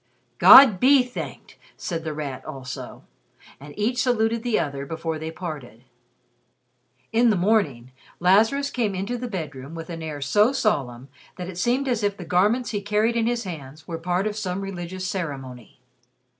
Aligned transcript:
"God 0.39 0.79
be 0.79 1.03
thanked!" 1.03 1.57
said 1.77 2.03
The 2.03 2.11
Rat, 2.15 2.43
also. 2.43 3.03
And 3.59 3.77
each 3.77 4.01
saluted 4.01 4.41
the 4.41 4.57
other 4.59 4.83
before 4.83 5.19
they 5.19 5.29
parted. 5.29 5.83
In 7.11 7.29
the 7.29 7.35
morning, 7.35 7.91
Lazarus 8.19 8.71
came 8.71 8.95
into 8.95 9.15
the 9.15 9.27
bedroom 9.27 9.75
with 9.75 9.91
an 9.91 10.01
air 10.01 10.19
so 10.19 10.53
solemn 10.53 11.07
that 11.35 11.49
it 11.49 11.59
seemed 11.59 11.87
as 11.87 12.01
if 12.01 12.17
the 12.17 12.25
garments 12.25 12.71
he 12.71 12.81
carried 12.81 13.15
in 13.15 13.27
his 13.27 13.43
hands 13.43 13.87
were 13.87 13.99
part 13.99 14.25
of 14.25 14.35
some 14.35 14.61
religious 14.61 15.05
ceremony. 15.07 15.79